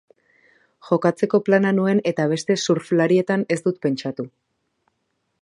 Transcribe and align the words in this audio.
Jokatzeko 0.87 1.39
plana 1.49 1.73
nuen 1.81 2.01
eta 2.13 2.25
beste 2.33 2.57
surflarietan 2.65 3.45
ez 3.57 3.61
dut 3.69 3.79
pentsatu. 3.89 4.27